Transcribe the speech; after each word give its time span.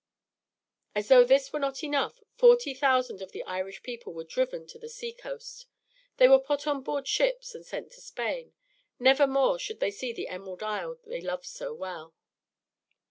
As 0.95 1.09
though 1.09 1.23
this 1.23 1.53
were 1.53 1.59
not 1.59 1.83
enough, 1.83 2.23
forty 2.35 2.73
thousand 2.73 3.21
of 3.21 3.33
the 3.33 3.43
Irish 3.43 3.83
people 3.83 4.13
were 4.15 4.23
driven 4.23 4.65
to 4.65 4.79
the 4.79 4.89
seacoast. 4.89 5.67
They 6.17 6.27
were 6.27 6.39
put 6.39 6.65
on 6.65 6.81
board 6.81 7.07
ships 7.07 7.53
and 7.53 7.63
sent 7.63 7.91
to 7.91 8.01
Spain. 8.01 8.55
Never 8.97 9.27
more 9.27 9.59
should 9.59 9.79
they 9.79 9.91
see 9.91 10.11
the 10.11 10.27
Emerald 10.27 10.63
Isle 10.63 10.97
they 11.05 11.21
loved 11.21 11.45
so 11.45 11.71
well. 11.71 12.15